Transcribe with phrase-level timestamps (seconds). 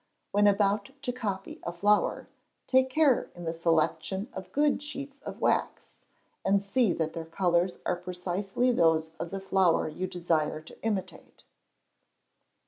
[0.31, 2.27] When about to copy a flower,
[2.65, 5.93] take care in the selection of good sheets of wax,
[6.43, 11.43] and see that their colours are precisely those of the flower you desire to imitate.